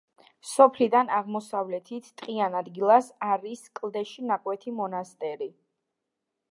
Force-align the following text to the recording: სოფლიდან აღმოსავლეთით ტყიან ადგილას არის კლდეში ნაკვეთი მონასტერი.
სოფლიდან 0.51 1.11
აღმოსავლეთით 1.17 2.09
ტყიან 2.21 2.57
ადგილას 2.63 3.11
არის 3.33 3.63
კლდეში 3.81 4.27
ნაკვეთი 4.31 4.75
მონასტერი. 4.81 5.55